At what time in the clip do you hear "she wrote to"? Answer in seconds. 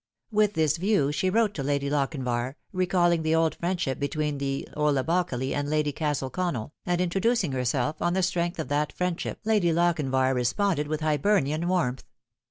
1.11-1.61